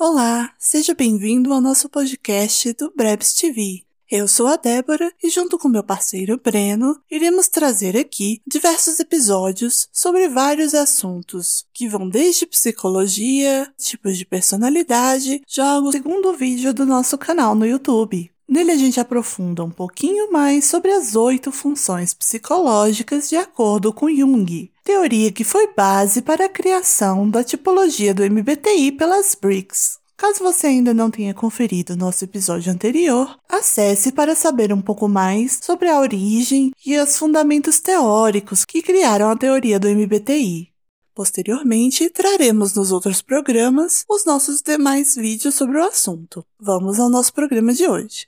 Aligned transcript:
Olá, 0.00 0.54
seja 0.60 0.94
bem-vindo 0.94 1.52
ao 1.52 1.60
nosso 1.60 1.88
podcast 1.88 2.72
do 2.74 2.92
Brebs 2.94 3.32
TV. 3.32 3.82
Eu 4.08 4.28
sou 4.28 4.46
a 4.46 4.54
Débora 4.54 5.12
e, 5.20 5.28
junto 5.28 5.58
com 5.58 5.68
meu 5.68 5.82
parceiro 5.82 6.40
Breno, 6.40 7.02
iremos 7.10 7.48
trazer 7.48 7.96
aqui 7.96 8.40
diversos 8.46 9.00
episódios 9.00 9.88
sobre 9.92 10.28
vários 10.28 10.72
assuntos, 10.72 11.66
que 11.74 11.88
vão 11.88 12.08
desde 12.08 12.46
psicologia, 12.46 13.68
tipos 13.76 14.16
de 14.16 14.24
personalidade, 14.24 15.42
jogos, 15.48 15.90
segundo 15.90 16.28
o 16.28 16.36
vídeo 16.36 16.72
do 16.72 16.86
nosso 16.86 17.18
canal 17.18 17.56
no 17.56 17.66
YouTube. 17.66 18.30
Nele 18.48 18.72
a 18.72 18.76
gente 18.78 18.98
aprofunda 18.98 19.62
um 19.62 19.70
pouquinho 19.70 20.32
mais 20.32 20.64
sobre 20.64 20.90
as 20.90 21.14
oito 21.14 21.52
funções 21.52 22.14
psicológicas 22.14 23.28
de 23.28 23.36
acordo 23.36 23.92
com 23.92 24.08
Jung, 24.08 24.72
teoria 24.82 25.30
que 25.30 25.44
foi 25.44 25.74
base 25.74 26.22
para 26.22 26.46
a 26.46 26.48
criação 26.48 27.28
da 27.28 27.44
tipologia 27.44 28.14
do 28.14 28.22
MBTI 28.22 28.92
pelas 28.92 29.34
BRICS. 29.34 29.98
Caso 30.16 30.42
você 30.42 30.68
ainda 30.68 30.94
não 30.94 31.10
tenha 31.10 31.34
conferido 31.34 31.94
nosso 31.94 32.24
episódio 32.24 32.72
anterior, 32.72 33.38
acesse 33.46 34.12
para 34.12 34.34
saber 34.34 34.72
um 34.72 34.80
pouco 34.80 35.08
mais 35.08 35.60
sobre 35.62 35.90
a 35.90 36.00
origem 36.00 36.72
e 36.86 36.98
os 36.98 37.18
fundamentos 37.18 37.80
teóricos 37.80 38.64
que 38.64 38.80
criaram 38.80 39.28
a 39.28 39.36
teoria 39.36 39.78
do 39.78 39.88
MBTI. 39.88 40.72
Posteriormente, 41.14 42.08
traremos 42.10 42.72
nos 42.74 42.92
outros 42.92 43.20
programas 43.20 44.04
os 44.08 44.24
nossos 44.24 44.62
demais 44.62 45.16
vídeos 45.16 45.54
sobre 45.54 45.76
o 45.76 45.84
assunto. 45.84 46.46
Vamos 46.58 46.98
ao 46.98 47.10
nosso 47.10 47.34
programa 47.34 47.74
de 47.74 47.86
hoje. 47.86 48.27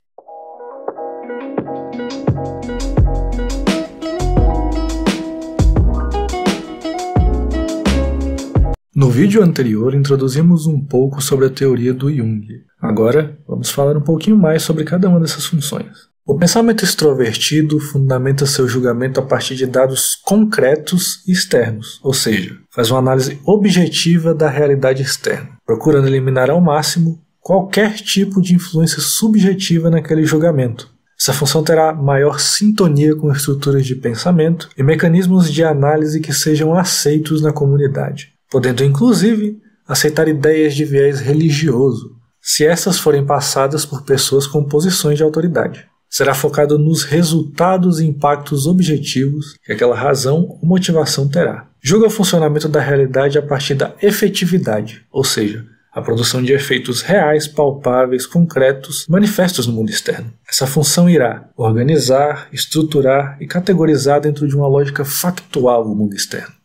No 8.93 9.09
vídeo 9.09 9.41
anterior 9.41 9.95
introduzimos 9.95 10.67
um 10.67 10.77
pouco 10.77 11.21
sobre 11.21 11.45
a 11.45 11.49
teoria 11.49 11.93
do 11.93 12.13
Jung. 12.13 12.45
Agora 12.77 13.39
vamos 13.47 13.69
falar 13.69 13.95
um 13.95 14.01
pouquinho 14.01 14.35
mais 14.35 14.63
sobre 14.63 14.83
cada 14.83 15.07
uma 15.07 15.17
dessas 15.17 15.45
funções. 15.45 16.09
O 16.25 16.37
pensamento 16.37 16.83
extrovertido 16.83 17.79
fundamenta 17.79 18.45
seu 18.45 18.67
julgamento 18.67 19.21
a 19.21 19.23
partir 19.23 19.55
de 19.55 19.65
dados 19.65 20.17
concretos 20.25 21.23
e 21.25 21.31
externos, 21.31 22.01
ou 22.03 22.13
seja, 22.13 22.57
faz 22.69 22.91
uma 22.91 22.99
análise 22.99 23.39
objetiva 23.45 24.33
da 24.33 24.49
realidade 24.49 25.01
externa, 25.01 25.51
procurando 25.65 26.07
eliminar 26.07 26.49
ao 26.49 26.59
máximo 26.59 27.23
qualquer 27.39 27.93
tipo 27.93 28.41
de 28.41 28.55
influência 28.55 28.99
subjetiva 28.99 29.89
naquele 29.89 30.25
julgamento. 30.25 30.93
Essa 31.17 31.31
função 31.31 31.63
terá 31.63 31.93
maior 31.93 32.41
sintonia 32.41 33.15
com 33.15 33.31
estruturas 33.31 33.85
de 33.85 33.95
pensamento 33.95 34.67
e 34.77 34.83
mecanismos 34.83 35.49
de 35.49 35.63
análise 35.63 36.19
que 36.19 36.33
sejam 36.33 36.73
aceitos 36.73 37.41
na 37.41 37.53
comunidade 37.53 38.33
podendo 38.51 38.83
inclusive 38.83 39.57
aceitar 39.87 40.27
ideias 40.27 40.75
de 40.75 40.83
viés 40.83 41.21
religioso, 41.21 42.17
se 42.41 42.65
essas 42.65 42.99
forem 42.99 43.25
passadas 43.25 43.85
por 43.85 44.03
pessoas 44.03 44.45
com 44.45 44.63
posições 44.63 45.17
de 45.17 45.23
autoridade. 45.23 45.87
Será 46.09 46.33
focado 46.33 46.77
nos 46.77 47.03
resultados 47.03 48.01
e 48.01 48.05
impactos 48.05 48.67
objetivos 48.67 49.55
que 49.63 49.71
aquela 49.71 49.95
razão 49.95 50.45
ou 50.49 50.59
motivação 50.63 51.29
terá. 51.29 51.69
Julga 51.81 52.07
o 52.07 52.11
funcionamento 52.11 52.67
da 52.67 52.81
realidade 52.81 53.37
a 53.37 53.41
partir 53.41 53.75
da 53.75 53.95
efetividade, 54.01 55.05
ou 55.09 55.23
seja, 55.23 55.65
a 55.93 56.01
produção 56.01 56.43
de 56.43 56.51
efeitos 56.51 57.01
reais, 57.01 57.47
palpáveis, 57.47 58.25
concretos, 58.25 59.05
manifestos 59.07 59.65
no 59.67 59.73
mundo 59.73 59.89
externo. 59.89 60.31
Essa 60.49 60.67
função 60.67 61.09
irá 61.09 61.49
organizar, 61.55 62.49
estruturar 62.51 63.37
e 63.39 63.47
categorizar 63.47 64.19
dentro 64.19 64.47
de 64.47 64.55
uma 64.55 64.67
lógica 64.67 65.05
factual 65.05 65.85
o 65.85 65.95
mundo 65.95 66.15
externo. 66.15 66.60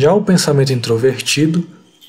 Já 0.00 0.14
o 0.14 0.22
pensamento 0.22 0.72
introvertido 0.72 1.66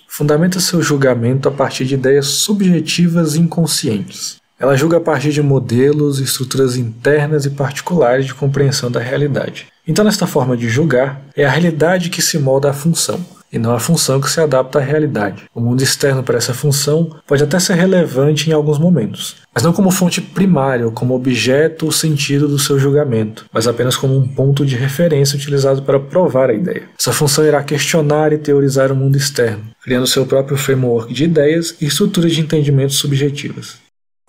fundamenta 0.08 0.60
seu 0.60 0.80
julgamento 0.80 1.50
a 1.50 1.52
partir 1.52 1.86
de 1.86 1.96
ideias 1.96 2.28
subjetivas 2.28 3.36
inconscientes. 3.36 4.38
Ela 4.60 4.78
julga 4.78 4.98
a 4.98 5.02
partir 5.02 5.32
de 5.32 5.42
modelos 5.42 6.20
e 6.20 6.24
estruturas 6.24 6.76
internas 6.76 7.46
e 7.46 7.50
particulares 7.50 8.28
de 8.28 8.36
compreensão 8.36 8.92
da 8.92 9.00
realidade. 9.00 9.66
Então, 9.88 10.06
nesta 10.06 10.28
forma 10.28 10.56
de 10.56 10.70
julgar, 10.70 11.20
é 11.36 11.44
a 11.46 11.50
realidade 11.50 12.12
que 12.12 12.22
se 12.22 12.38
molda 12.38 12.70
à 12.70 12.74
função, 12.74 13.26
e 13.52 13.58
não 13.58 13.74
a 13.74 13.80
função 13.80 14.22
que 14.22 14.30
se 14.30 14.40
adapta 14.40 14.80
à 14.80 14.82
realidade. 14.82 15.44
O 15.54 15.60
mundo 15.60 15.82
externo 15.82 16.24
para 16.24 16.38
essa 16.38 16.54
função 16.54 17.16
pode 17.28 17.44
até 17.44 17.60
ser 17.60 17.74
relevante 17.74 18.50
em 18.50 18.54
alguns 18.54 18.78
momentos, 18.78 19.38
mas 19.54 19.64
não 19.64 19.74
como 19.74 19.92
fonte 19.92 20.22
primária 20.22 20.86
ou 20.86 20.92
como 20.92 21.16
objeto 21.16 21.86
ou 21.86 21.92
sentido 21.92 22.48
do 22.48 22.60
seu 22.60 22.80
julgamento, 22.80 23.46
mas 23.52 23.68
apenas 23.68 23.96
como 23.96 24.18
um 24.18 24.28
ponto 24.28 24.66
de 24.66 24.76
referência 24.76 25.38
utilizado 25.38 25.82
para 25.82 26.00
provar 26.00 26.50
a 26.50 26.54
ideia. 26.54 26.90
Essa 27.00 27.14
função 27.14 27.46
irá 27.46 27.64
questionar 27.64 28.34
e 28.34 28.38
teorizar 28.38 28.92
o 28.92 28.96
mundo 28.96 29.18
externo, 29.18 29.64
criando 29.84 30.08
seu 30.08 30.26
próprio 30.26 30.58
framework 30.58 31.14
de 31.14 31.24
ideias 31.24 31.76
e 31.82 31.86
estruturas 31.86 32.34
de 32.34 32.42
entendimento 32.42 32.94
subjetivas. 32.94 33.78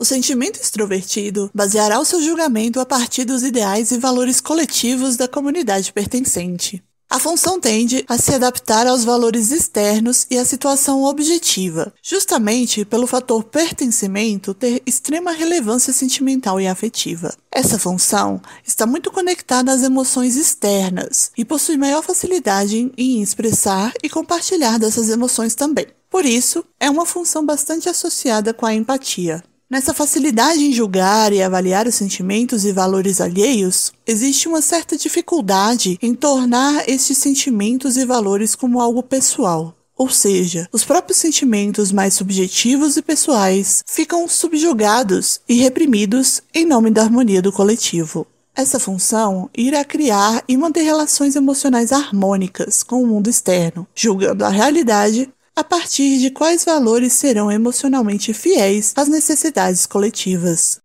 O 0.00 0.04
sentimento 0.04 0.58
extrovertido 0.58 1.50
baseará 1.54 2.00
o 2.00 2.06
seu 2.06 2.22
julgamento 2.22 2.80
a 2.80 2.86
partir 2.86 3.26
dos 3.26 3.42
ideais 3.42 3.90
e 3.90 3.98
valores 3.98 4.40
coletivos 4.40 5.14
da 5.14 5.28
comunidade 5.28 5.92
pertencente. 5.92 6.82
A 7.12 7.18
função 7.18 7.58
tende 7.58 8.04
a 8.06 8.16
se 8.16 8.32
adaptar 8.32 8.86
aos 8.86 9.02
valores 9.02 9.50
externos 9.50 10.28
e 10.30 10.38
à 10.38 10.44
situação 10.44 11.02
objetiva, 11.02 11.92
justamente 12.00 12.84
pelo 12.84 13.04
fator 13.04 13.42
pertencimento 13.42 14.54
ter 14.54 14.80
extrema 14.86 15.32
relevância 15.32 15.92
sentimental 15.92 16.60
e 16.60 16.68
afetiva. 16.68 17.34
Essa 17.50 17.80
função 17.80 18.40
está 18.64 18.86
muito 18.86 19.10
conectada 19.10 19.72
às 19.72 19.82
emoções 19.82 20.36
externas 20.36 21.32
e 21.36 21.44
possui 21.44 21.76
maior 21.76 22.04
facilidade 22.04 22.92
em 22.96 23.20
expressar 23.20 23.92
e 24.04 24.08
compartilhar 24.08 24.78
dessas 24.78 25.08
emoções 25.08 25.56
também. 25.56 25.88
Por 26.08 26.24
isso, 26.24 26.64
é 26.78 26.88
uma 26.88 27.04
função 27.04 27.44
bastante 27.44 27.88
associada 27.88 28.54
com 28.54 28.66
a 28.66 28.72
empatia. 28.72 29.42
Nessa 29.70 29.94
facilidade 29.94 30.64
em 30.64 30.72
julgar 30.72 31.32
e 31.32 31.40
avaliar 31.40 31.86
os 31.86 31.94
sentimentos 31.94 32.64
e 32.64 32.72
valores 32.72 33.20
alheios, 33.20 33.92
existe 34.04 34.48
uma 34.48 34.60
certa 34.60 34.96
dificuldade 34.96 35.96
em 36.02 36.12
tornar 36.12 36.88
estes 36.88 37.18
sentimentos 37.18 37.96
e 37.96 38.04
valores 38.04 38.56
como 38.56 38.80
algo 38.80 39.00
pessoal. 39.00 39.72
Ou 39.96 40.08
seja, 40.08 40.68
os 40.72 40.82
próprios 40.82 41.18
sentimentos 41.18 41.92
mais 41.92 42.14
subjetivos 42.14 42.96
e 42.96 43.02
pessoais 43.02 43.84
ficam 43.86 44.26
subjugados 44.26 45.40
e 45.48 45.54
reprimidos 45.54 46.42
em 46.52 46.66
nome 46.66 46.90
da 46.90 47.02
harmonia 47.02 47.40
do 47.40 47.52
coletivo. 47.52 48.26
Essa 48.56 48.80
função 48.80 49.48
irá 49.56 49.84
criar 49.84 50.42
e 50.48 50.56
manter 50.56 50.82
relações 50.82 51.36
emocionais 51.36 51.92
harmônicas 51.92 52.82
com 52.82 53.00
o 53.04 53.06
mundo 53.06 53.30
externo, 53.30 53.86
julgando 53.94 54.44
a 54.44 54.48
realidade 54.48 55.30
a 55.60 55.64
partir 55.64 56.18
de 56.18 56.30
quais 56.30 56.64
valores 56.64 57.12
serão 57.12 57.52
emocionalmente 57.52 58.32
fiéis 58.32 58.94
às 58.96 59.08
necessidades 59.08 59.84
coletivas. 59.84 60.80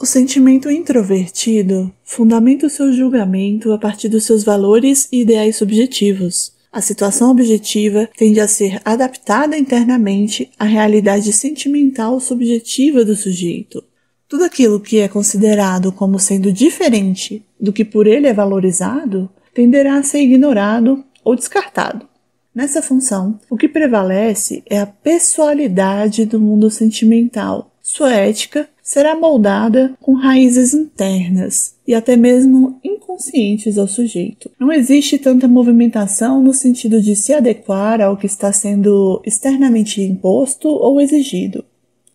O 0.00 0.04
sentimento 0.04 0.68
introvertido 0.68 1.94
fundamenta 2.02 2.66
o 2.66 2.70
seu 2.70 2.92
julgamento 2.92 3.72
a 3.72 3.78
partir 3.78 4.08
dos 4.08 4.24
seus 4.24 4.42
valores 4.42 5.06
e 5.12 5.20
ideais 5.20 5.54
subjetivos. 5.54 6.52
A 6.72 6.80
situação 6.80 7.30
objetiva 7.30 8.10
tende 8.16 8.40
a 8.40 8.48
ser 8.48 8.80
adaptada 8.84 9.56
internamente 9.56 10.50
à 10.58 10.64
realidade 10.64 11.32
sentimental 11.32 12.18
subjetiva 12.18 13.04
do 13.04 13.14
sujeito. 13.14 13.80
Tudo 14.26 14.42
aquilo 14.42 14.80
que 14.80 14.98
é 14.98 15.06
considerado 15.06 15.92
como 15.92 16.18
sendo 16.18 16.52
diferente 16.52 17.44
do 17.60 17.72
que 17.72 17.84
por 17.84 18.08
ele 18.08 18.26
é 18.26 18.34
valorizado 18.34 19.30
tenderá 19.54 19.98
a 19.98 20.02
ser 20.02 20.18
ignorado 20.18 21.04
ou 21.22 21.36
descartado. 21.36 22.12
Nessa 22.54 22.80
função, 22.80 23.40
o 23.50 23.56
que 23.56 23.68
prevalece 23.68 24.62
é 24.66 24.78
a 24.78 24.86
pessoalidade 24.86 26.24
do 26.24 26.38
mundo 26.38 26.70
sentimental. 26.70 27.72
Sua 27.82 28.12
ética 28.12 28.68
será 28.80 29.16
moldada 29.16 29.94
com 30.00 30.14
raízes 30.14 30.72
internas 30.72 31.74
e 31.86 31.94
até 31.94 32.16
mesmo 32.16 32.78
inconscientes 32.84 33.76
ao 33.76 33.88
sujeito. 33.88 34.50
Não 34.58 34.72
existe 34.72 35.18
tanta 35.18 35.48
movimentação 35.48 36.40
no 36.40 36.54
sentido 36.54 37.02
de 37.02 37.16
se 37.16 37.32
adequar 37.34 38.00
ao 38.00 38.16
que 38.16 38.26
está 38.26 38.52
sendo 38.52 39.20
externamente 39.26 40.00
imposto 40.00 40.68
ou 40.68 41.00
exigido. 41.00 41.64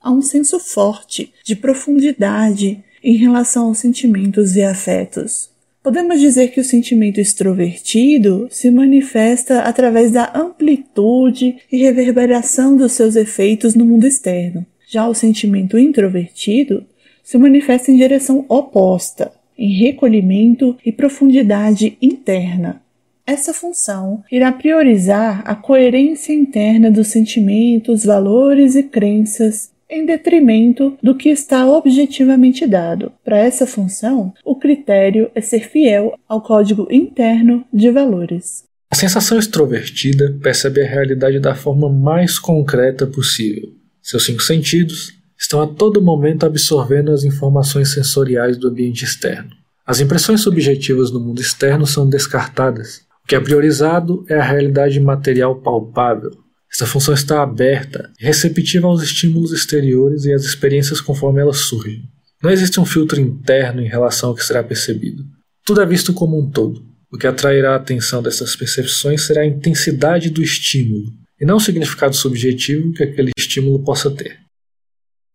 Há 0.02 0.10
um 0.10 0.22
senso 0.22 0.58
forte 0.58 1.34
de 1.44 1.56
profundidade 1.56 2.82
em 3.04 3.18
relação 3.18 3.68
aos 3.68 3.80
sentimentos 3.80 4.56
e 4.56 4.64
afetos. 4.64 5.50
Podemos 5.82 6.20
dizer 6.20 6.50
que 6.50 6.60
o 6.60 6.64
sentimento 6.64 7.22
extrovertido 7.22 8.48
se 8.52 8.70
manifesta 8.70 9.62
através 9.62 10.12
da 10.12 10.32
amplitude 10.36 11.56
e 11.72 11.78
reverberação 11.78 12.76
dos 12.76 12.92
seus 12.92 13.16
efeitos 13.16 13.76
no 13.76 13.86
mundo 13.86 14.06
externo. 14.06 14.66
Já 14.88 15.08
o 15.08 15.14
sentimento 15.14 15.78
introvertido 15.78 16.86
se 17.24 17.38
manifesta 17.38 17.92
em 17.92 17.96
direção 17.96 18.46
oposta, 18.50 19.32
em 19.58 19.72
recolhimento 19.74 20.78
e 20.86 20.92
profundidade 20.92 21.98
interna. 22.02 22.82
Essa 23.26 23.54
função 23.54 24.24
irá 24.30 24.52
priorizar 24.52 25.44
a 25.46 25.56
coerência 25.56 26.34
interna 26.34 26.92
dos 26.92 27.08
sentimentos, 27.08 28.04
valores 28.04 28.76
e 28.76 28.84
crenças 28.84 29.72
em 29.90 30.06
detrimento 30.06 30.98
do 31.02 31.16
que 31.16 31.30
está 31.30 31.68
objetivamente 31.68 32.68
dado. 32.68 33.12
Para 33.24 33.40
essa 33.40 33.66
função, 33.66 34.34
critério 34.70 35.32
é 35.34 35.42
ser 35.42 35.68
fiel 35.68 36.14
ao 36.28 36.44
código 36.44 36.88
interno 36.92 37.66
de 37.74 37.90
valores. 37.90 38.66
A 38.92 38.96
sensação 38.96 39.40
extrovertida 39.40 40.38
percebe 40.44 40.82
a 40.82 40.88
realidade 40.88 41.40
da 41.40 41.56
forma 41.56 41.90
mais 41.90 42.38
concreta 42.38 43.08
possível, 43.08 43.70
Seus 44.02 44.26
cinco 44.26 44.42
sentidos 44.42 45.14
estão 45.38 45.62
a 45.62 45.68
todo 45.68 46.02
momento 46.02 46.46
absorvendo 46.46 47.12
as 47.12 47.24
informações 47.24 47.94
sensoriais 47.94 48.58
do 48.58 48.68
ambiente 48.68 49.04
externo. 49.04 49.52
As 49.86 50.00
impressões 50.00 50.42
subjetivas 50.42 51.12
no 51.12 51.20
mundo 51.20 51.42
externo 51.42 51.86
são 51.86 52.08
descartadas. 52.08 53.02
O 53.24 53.28
que 53.28 53.36
é 53.36 53.40
priorizado 53.40 54.24
é 54.28 54.36
a 54.36 54.44
realidade 54.44 55.00
material 55.00 55.62
palpável. 55.62 56.32
Esta 56.72 56.86
função 56.86 57.14
está 57.14 57.42
aberta 57.42 58.12
e 58.20 58.26
receptiva 58.26 58.88
aos 58.88 59.02
estímulos 59.02 59.52
exteriores 59.52 60.26
e 60.26 60.34
às 60.34 60.44
experiências 60.44 61.02
conforme 61.02 61.42
elas 61.42 61.58
surgem. 61.58 62.04
Não 62.42 62.50
existe 62.50 62.80
um 62.80 62.86
filtro 62.86 63.20
interno 63.20 63.82
em 63.82 63.88
relação 63.88 64.30
ao 64.30 64.36
que 64.36 64.44
será 64.44 64.64
percebido. 64.64 65.26
Tudo 65.66 65.82
é 65.82 65.86
visto 65.86 66.14
como 66.14 66.40
um 66.40 66.50
todo. 66.50 66.86
O 67.12 67.18
que 67.18 67.28
atrairá 67.28 67.74
a 67.74 67.76
atenção 67.76 68.22
dessas 68.22 68.56
percepções 68.56 69.26
será 69.26 69.42
a 69.42 69.46
intensidade 69.46 70.30
do 70.30 70.42
estímulo, 70.42 71.12
e 71.40 71.46
não 71.46 71.58
o 71.58 71.60
significado 71.60 72.16
subjetivo 72.16 72.94
que 72.94 73.04
aquele 73.04 73.32
estímulo 73.38 73.84
possa 73.84 74.12
ter. 74.12 74.38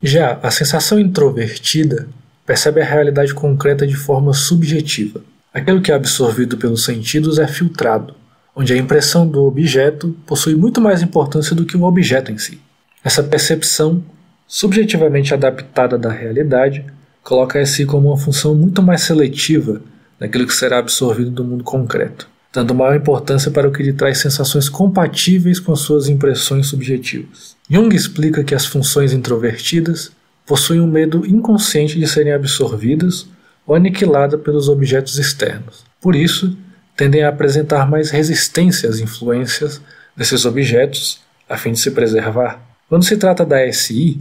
Já 0.03 0.39
a 0.43 0.51
sensação 0.51 0.99
introvertida 0.99 2.09
percebe 2.47 2.81
a 2.81 2.85
realidade 2.85 3.35
concreta 3.35 3.87
de 3.87 3.97
forma 3.97 4.33
subjetiva. 4.33 5.23
Aquilo 5.53 5.81
que 5.81 5.91
é 5.91 5.95
absorvido 5.95 6.57
pelos 6.57 6.85
sentidos 6.85 7.39
é 7.39 7.47
filtrado, 7.47 8.15
onde 8.55 8.73
a 8.73 8.77
impressão 8.77 9.27
do 9.27 9.43
objeto 9.45 10.17
possui 10.27 10.55
muito 10.55 10.81
mais 10.81 11.03
importância 11.03 11.57
do 11.57 11.65
que 11.65 11.77
o 11.77 11.85
objeto 11.85 12.31
em 12.31 12.39
si. 12.39 12.61
Essa 13.03 13.23
percepção, 13.23 14.05
subjetivamente 14.47 15.35
adaptada 15.35 15.99
da 15.99 16.11
realidade, 16.11 16.85
coloca 17.23 17.59
a 17.59 17.67
si 17.67 17.87
como 17.87 18.09
uma 18.09 18.19
função 18.19 18.55
muito 18.55 18.83
mais 18.83 19.03
seletiva 19.03 19.81
daquilo 20.19 20.47
que 20.47 20.55
será 20.55 20.79
absorvido 20.79 21.31
do 21.31 21.45
mundo 21.45 21.65
concreto, 21.65 22.29
dando 22.53 22.75
maior 22.75 22.95
importância 22.95 23.51
para 23.51 23.69
o 23.69 23.73
que 23.73 23.83
lhe 23.83 23.93
traz 23.93 24.19
sensações 24.19 24.69
compatíveis 24.69 25.59
com 25.59 25.73
as 25.73 25.81
suas 25.81 26.09
impressões 26.09 26.67
subjetivas. 26.67 27.57
Jung 27.69 27.95
explica 27.95 28.45
que 28.45 28.55
as 28.55 28.67
funções 28.67 29.13
introvertidas 29.13 30.13
possuem 30.47 30.81
um 30.81 30.87
medo 30.87 31.27
inconsciente 31.27 31.99
de 31.99 32.07
serem 32.07 32.33
absorvidas 32.33 33.27
ou 33.67 33.75
aniquiladas 33.75 34.41
pelos 34.41 34.69
objetos 34.69 35.19
externos. 35.19 35.85
Por 36.01 36.15
isso, 36.15 36.57
tendem 36.97 37.25
a 37.25 37.31
apresentar 37.31 37.89
mais 37.89 38.11
resistência 38.11 38.89
às 38.89 38.99
influências 38.99 39.81
desses 40.17 40.45
objetos 40.45 41.21
a 41.49 41.57
fim 41.57 41.73
de 41.73 41.81
se 41.81 41.91
preservar. 41.91 42.61
Quando 42.89 43.05
se 43.05 43.17
trata 43.17 43.45
da 43.45 43.71
SI, 43.73 44.21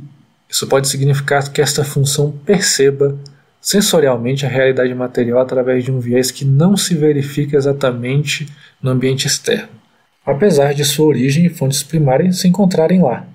isso 0.53 0.67
pode 0.67 0.87
significar 0.87 1.51
que 1.51 1.63
esta 1.63 1.83
função 1.83 2.31
perceba 2.45 3.17
sensorialmente 3.59 4.45
a 4.45 4.49
realidade 4.49 4.93
material 4.93 5.39
através 5.39 5.83
de 5.83 5.91
um 5.91 5.99
viés 5.99 6.29
que 6.29 6.45
não 6.45 6.77
se 6.77 6.93
verifica 6.93 7.57
exatamente 7.57 8.47
no 8.79 8.91
ambiente 8.91 9.25
externo, 9.25 9.69
apesar 10.23 10.75
de 10.75 10.85
sua 10.85 11.07
origem 11.07 11.47
e 11.47 11.49
fontes 11.49 11.81
primárias 11.81 12.37
se 12.37 12.47
encontrarem 12.47 13.01
lá. 13.01 13.25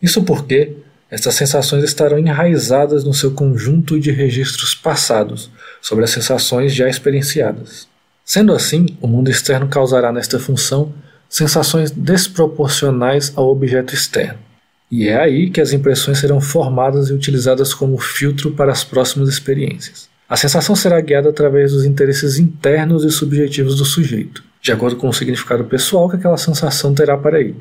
Isso 0.00 0.22
porque 0.22 0.78
estas 1.10 1.34
sensações 1.34 1.84
estarão 1.84 2.18
enraizadas 2.18 3.04
no 3.04 3.12
seu 3.12 3.32
conjunto 3.32 4.00
de 4.00 4.10
registros 4.10 4.74
passados 4.74 5.50
sobre 5.82 6.04
as 6.04 6.10
sensações 6.10 6.74
já 6.74 6.88
experienciadas. 6.88 7.86
Sendo 8.24 8.54
assim, 8.54 8.96
o 9.02 9.06
mundo 9.06 9.30
externo 9.30 9.68
causará 9.68 10.10
nesta 10.10 10.38
função 10.38 10.90
sensações 11.28 11.90
desproporcionais 11.90 13.30
ao 13.36 13.46
objeto 13.50 13.92
externo. 13.92 14.45
E 14.90 15.08
é 15.08 15.16
aí 15.16 15.50
que 15.50 15.60
as 15.60 15.72
impressões 15.72 16.18
serão 16.18 16.40
formadas 16.40 17.08
e 17.08 17.12
utilizadas 17.12 17.74
como 17.74 17.98
filtro 17.98 18.52
para 18.52 18.70
as 18.70 18.84
próximas 18.84 19.28
experiências. 19.28 20.08
A 20.28 20.36
sensação 20.36 20.74
será 20.74 21.00
guiada 21.00 21.28
através 21.28 21.72
dos 21.72 21.84
interesses 21.84 22.38
internos 22.38 23.04
e 23.04 23.10
subjetivos 23.10 23.76
do 23.76 23.84
sujeito, 23.84 24.42
de 24.60 24.72
acordo 24.72 24.96
com 24.96 25.08
o 25.08 25.12
significado 25.12 25.64
pessoal 25.64 26.08
que 26.08 26.16
aquela 26.16 26.36
sensação 26.36 26.94
terá 26.94 27.16
para 27.16 27.40
ele. 27.40 27.56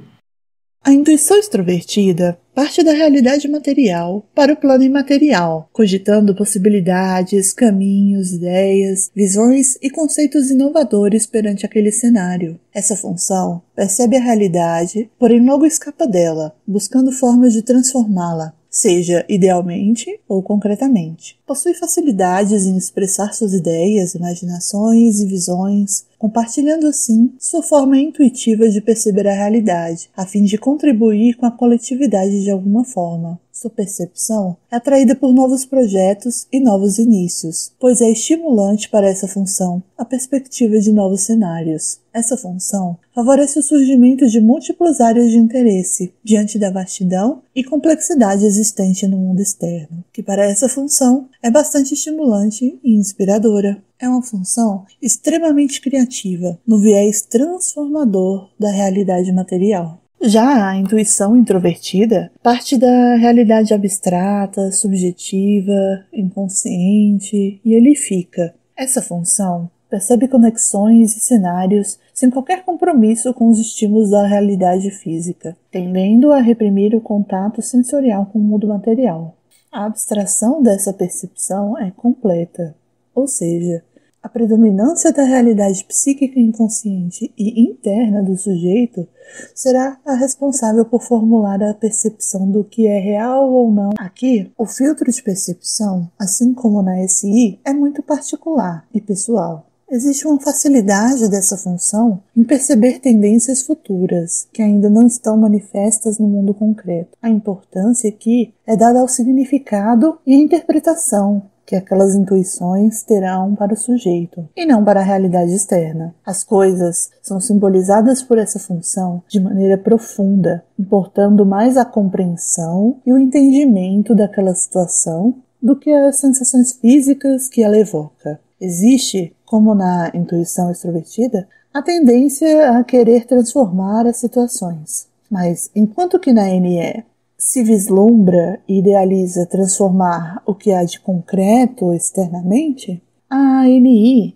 A 0.87 0.93
intuição 0.93 1.39
extrovertida 1.39 2.37
parte 2.53 2.83
da 2.83 2.93
realidade 2.93 3.47
material 3.47 4.23
para 4.35 4.53
o 4.53 4.55
plano 4.55 4.83
imaterial, 4.83 5.67
cogitando 5.73 6.35
possibilidades, 6.35 7.51
caminhos, 7.51 8.33
ideias, 8.33 9.09
visões 9.15 9.79
e 9.81 9.89
conceitos 9.89 10.51
inovadores 10.51 11.25
perante 11.25 11.65
aquele 11.65 11.91
cenário. 11.91 12.59
Essa 12.71 12.95
função 12.95 13.63
percebe 13.75 14.15
a 14.15 14.21
realidade, 14.21 15.09
porém 15.17 15.43
logo 15.43 15.65
escapa 15.65 16.05
dela, 16.05 16.55
buscando 16.67 17.11
formas 17.11 17.53
de 17.53 17.63
transformá-la, 17.63 18.53
seja 18.75 19.25
idealmente 19.29 20.19
ou 20.27 20.43
concretamente. 20.43 21.39
Possui 21.47 21.73
facilidades 21.73 22.65
em 22.65 22.75
expressar 22.75 23.33
suas 23.33 23.53
ideias, 23.53 24.15
imaginações 24.15 25.21
e 25.21 25.25
visões, 25.25 26.05
compartilhando 26.19 26.85
assim 26.85 27.31
sua 27.39 27.63
forma 27.63 27.97
intuitiva 27.97 28.67
de 28.67 28.81
perceber 28.81 29.29
a 29.29 29.33
realidade, 29.33 30.09
a 30.13 30.25
fim 30.25 30.43
de 30.43 30.57
contribuir 30.57 31.35
com 31.35 31.45
a 31.45 31.51
coletividade 31.51 32.43
de 32.43 32.51
alguma 32.51 32.83
forma. 32.83 33.39
Sua 33.65 33.71
percepção 33.71 34.57
é 34.71 34.75
atraída 34.75 35.15
por 35.15 35.33
novos 35.33 35.65
projetos 35.65 36.45
e 36.51 36.59
novos 36.59 36.99
inícios, 36.99 37.71
pois 37.79 37.99
é 37.99 38.11
estimulante 38.11 38.87
para 38.87 39.09
essa 39.09 39.27
função 39.27 39.81
a 39.97 40.05
perspectiva 40.05 40.77
de 40.77 40.91
novos 40.91 41.21
cenários. 41.21 41.99
Essa 42.13 42.37
função 42.37 42.95
favorece 43.11 43.57
o 43.57 43.63
surgimento 43.63 44.27
de 44.27 44.39
múltiplas 44.39 45.01
áreas 45.01 45.31
de 45.31 45.39
interesse 45.39 46.13
diante 46.23 46.59
da 46.59 46.69
vastidão 46.69 47.41
e 47.55 47.63
complexidade 47.63 48.45
existente 48.45 49.07
no 49.07 49.17
mundo 49.17 49.41
externo, 49.41 50.05
que 50.13 50.21
para 50.21 50.45
essa 50.45 50.69
função 50.69 51.27
é 51.41 51.49
bastante 51.49 51.95
estimulante 51.95 52.79
e 52.83 52.95
inspiradora. 52.95 53.83
É 53.97 54.07
uma 54.07 54.21
função 54.21 54.85
extremamente 55.01 55.81
criativa, 55.81 56.59
no 56.67 56.79
viés 56.79 57.23
transformador 57.23 58.47
da 58.59 58.69
realidade 58.69 59.31
material. 59.31 60.04
Já 60.21 60.69
a 60.69 60.75
intuição 60.75 61.37
introvertida 61.37 62.31
parte 62.41 62.77
da 62.77 63.15
realidade 63.15 63.73
abstrata, 63.73 64.71
subjetiva, 64.71 66.03
inconsciente 66.11 67.59
e 67.63 67.73
ele 67.73 67.95
fica. 67.95 68.53
Essa 68.75 69.01
função 69.01 69.69
percebe 69.89 70.27
conexões 70.27 71.15
e 71.15 71.19
cenários 71.19 71.99
sem 72.13 72.29
qualquer 72.29 72.63
compromisso 72.63 73.33
com 73.33 73.49
os 73.49 73.59
estímulos 73.59 74.09
da 74.09 74.25
realidade 74.25 74.89
física, 74.89 75.55
tendendo 75.69 76.31
a 76.31 76.39
reprimir 76.39 76.95
o 76.95 77.01
contato 77.01 77.61
sensorial 77.61 78.25
com 78.25 78.39
o 78.39 78.41
mundo 78.41 78.67
material. 78.67 79.37
A 79.71 79.85
abstração 79.85 80.63
dessa 80.63 80.93
percepção 80.93 81.77
é 81.77 81.91
completa, 81.91 82.75
ou 83.13 83.27
seja, 83.27 83.83
a 84.25 84.29
predominância 84.29 85.13
da 85.13 85.21
realidade 85.21 85.85
psíquica 85.85 86.39
inconsciente 86.39 87.31
e 87.37 87.61
interna 87.61 88.23
do 88.23 88.35
sujeito 88.35 89.07
será 89.53 89.99
a 90.03 90.15
responsável 90.15 90.83
por 90.83 91.03
formular 91.03 91.61
a 91.61 91.75
percepção 91.75 92.49
do 92.49 92.63
que 92.63 92.87
é 92.87 92.97
real 92.97 93.47
ou 93.53 93.71
não. 93.71 93.91
Aqui, 93.99 94.51
o 94.57 94.65
filtro 94.65 95.11
de 95.11 95.21
percepção, 95.21 96.09
assim 96.17 96.55
como 96.55 96.81
na 96.81 97.07
SI, 97.07 97.59
é 97.63 97.71
muito 97.71 98.01
particular 98.01 98.87
e 98.91 98.99
pessoal. 98.99 99.67
Existe 99.87 100.27
uma 100.27 100.41
facilidade 100.41 101.29
dessa 101.29 101.55
função 101.55 102.19
em 102.35 102.43
perceber 102.43 102.97
tendências 102.97 103.61
futuras 103.61 104.47
que 104.51 104.63
ainda 104.63 104.89
não 104.89 105.05
estão 105.05 105.37
manifestas 105.37 106.17
no 106.17 106.27
mundo 106.27 106.51
concreto. 106.51 107.15
A 107.21 107.29
importância 107.29 108.09
aqui 108.09 108.55
é 108.65 108.75
dada 108.75 109.01
ao 109.01 109.07
significado 109.07 110.17
e 110.25 110.33
interpretação 110.33 111.43
que 111.65 111.75
aquelas 111.75 112.13
intuições 112.15 113.01
terão 113.01 113.55
para 113.55 113.73
o 113.73 113.77
sujeito 113.77 114.47
e 114.55 114.65
não 114.65 114.83
para 114.83 114.99
a 114.99 115.03
realidade 115.03 115.53
externa. 115.53 116.13
As 116.25 116.43
coisas 116.43 117.09
são 117.21 117.39
simbolizadas 117.39 118.21
por 118.21 118.37
essa 118.37 118.59
função 118.59 119.23
de 119.27 119.39
maneira 119.39 119.77
profunda, 119.77 120.63
importando 120.77 121.45
mais 121.45 121.75
a 121.77 121.85
compreensão 121.85 122.97
e 123.05 123.11
o 123.11 123.17
entendimento 123.17 124.13
daquela 124.13 124.53
situação 124.53 125.35
do 125.61 125.75
que 125.75 125.91
as 125.91 126.17
sensações 126.17 126.73
físicas 126.73 127.47
que 127.47 127.63
ela 127.63 127.77
evoca. 127.77 128.39
Existe, 128.61 129.35
como 129.45 129.73
na 129.73 130.11
intuição 130.13 130.71
extrovertida, 130.71 131.47
a 131.73 131.81
tendência 131.81 132.77
a 132.77 132.83
querer 132.83 133.25
transformar 133.25 134.05
as 134.05 134.17
situações. 134.17 135.07
Mas 135.29 135.69
enquanto 135.75 136.19
que 136.19 136.31
na 136.31 136.45
NE 136.45 137.03
se 137.45 137.63
vislumbra 137.63 138.59
e 138.67 138.79
idealiza 138.79 139.45
transformar 139.45 140.41
o 140.47 140.55
que 140.55 140.71
há 140.71 140.83
de 140.83 140.99
concreto 140.99 141.93
externamente, 141.93 142.99
a 143.29 143.61
ANI 143.61 144.35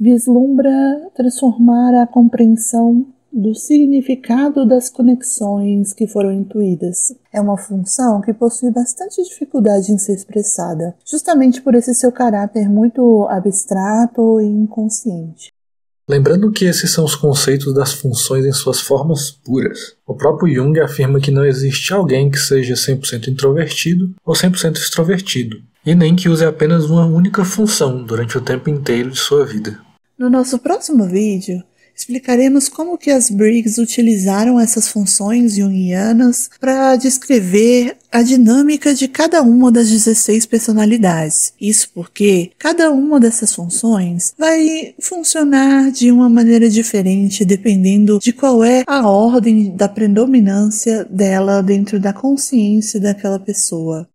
vislumbra 0.00 0.70
transformar 1.14 1.94
a 2.00 2.06
compreensão 2.06 3.04
do 3.30 3.54
significado 3.54 4.66
das 4.66 4.88
conexões 4.88 5.92
que 5.92 6.06
foram 6.06 6.32
intuídas. 6.32 7.14
É 7.30 7.38
uma 7.38 7.58
função 7.58 8.22
que 8.22 8.32
possui 8.32 8.70
bastante 8.70 9.22
dificuldade 9.22 9.92
em 9.92 9.98
ser 9.98 10.14
expressada, 10.14 10.96
justamente 11.04 11.60
por 11.60 11.74
esse 11.74 11.94
seu 11.94 12.10
caráter 12.10 12.70
muito 12.70 13.26
abstrato 13.28 14.40
e 14.40 14.46
inconsciente. 14.46 15.52
Lembrando 16.08 16.52
que 16.52 16.64
esses 16.64 16.92
são 16.92 17.04
os 17.04 17.16
conceitos 17.16 17.74
das 17.74 17.92
funções 17.92 18.44
em 18.44 18.52
suas 18.52 18.80
formas 18.80 19.28
puras. 19.28 19.96
O 20.06 20.14
próprio 20.14 20.54
Jung 20.54 20.78
afirma 20.78 21.18
que 21.18 21.32
não 21.32 21.44
existe 21.44 21.92
alguém 21.92 22.30
que 22.30 22.38
seja 22.38 22.74
100% 22.74 23.26
introvertido 23.26 24.14
ou 24.24 24.32
100% 24.32 24.76
extrovertido, 24.76 25.60
e 25.84 25.96
nem 25.96 26.14
que 26.14 26.28
use 26.28 26.44
apenas 26.44 26.84
uma 26.84 27.04
única 27.04 27.44
função 27.44 28.04
durante 28.04 28.38
o 28.38 28.40
tempo 28.40 28.70
inteiro 28.70 29.10
de 29.10 29.18
sua 29.18 29.44
vida. 29.44 29.80
No 30.16 30.30
nosso 30.30 30.60
próximo 30.60 31.08
vídeo, 31.08 31.60
explicaremos 31.96 32.68
como 32.68 32.98
que 32.98 33.10
as 33.10 33.30
Briggs 33.30 33.80
utilizaram 33.80 34.60
essas 34.60 34.86
funções 34.88 35.56
junguianas 35.56 36.50
para 36.60 36.94
descrever 36.96 37.96
a 38.12 38.22
dinâmica 38.22 38.94
de 38.94 39.08
cada 39.08 39.42
uma 39.42 39.72
das 39.72 39.90
16 39.90 40.46
personalidades. 40.46 41.52
Isso 41.60 41.90
porque 41.94 42.50
cada 42.58 42.90
uma 42.90 43.18
dessas 43.18 43.54
funções 43.54 44.34
vai 44.38 44.94
funcionar 45.00 45.90
de 45.90 46.10
uma 46.12 46.28
maneira 46.28 46.68
diferente 46.68 47.44
dependendo 47.44 48.18
de 48.18 48.32
qual 48.32 48.62
é 48.62 48.84
a 48.86 49.08
ordem 49.08 49.74
da 49.74 49.88
predominância 49.88 51.04
dela 51.04 51.62
dentro 51.62 51.98
da 51.98 52.12
consciência 52.12 53.00
daquela 53.00 53.38
pessoa. 53.38 54.08